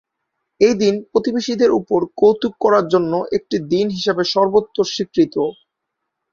এই 0.61 0.75
দিন 0.81 0.95
প্রতিবেশীদের 1.11 1.71
উপর 1.79 1.99
কৌতুক 2.17 2.53
করার 2.63 2.85
জন্য 2.93 3.13
একটি 3.37 3.57
দিন 3.71 3.85
হিসাবে 3.89 4.23
সর্বত্র 4.33 4.77
স্বীকৃত। 4.87 5.35